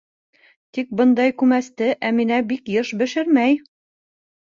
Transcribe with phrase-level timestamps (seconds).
[0.77, 3.65] Тик бындай күмәсте Әминә бик йыш бешермәй.